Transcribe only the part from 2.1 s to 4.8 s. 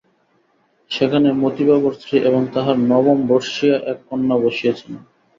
এবং তাঁহার নবমবর্ষীয়া এক কন্যা বসিয়া